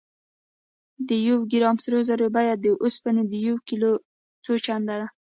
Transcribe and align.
د 1.07 1.09
یو 1.27 1.37
ګرام 1.51 1.75
سرو 1.83 1.99
زرو 2.09 2.27
بیه 2.35 2.55
د 2.63 2.67
اوسپنې 2.83 3.23
د 3.27 3.33
یو 3.47 3.55
کیلو 3.67 3.91
څو 4.43 4.53
چنده 4.65 4.95
ده. 5.01 5.07